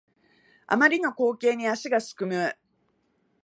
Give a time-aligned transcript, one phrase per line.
[0.65, 2.57] あまりの光景に足がすくむ